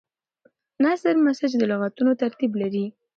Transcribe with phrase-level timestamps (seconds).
[0.83, 2.85] نثر مسجع د لغتونو ترتیب لري.